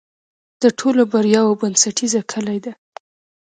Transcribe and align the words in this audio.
د 0.61 0.63
ټولو 0.79 1.01
بریاوو 1.11 1.59
بنسټیزه 1.61 2.21
کلي 2.31 2.57
ده. 2.65 2.73